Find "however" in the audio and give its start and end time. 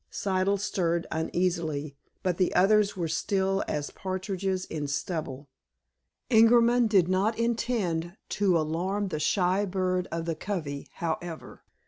10.93-11.61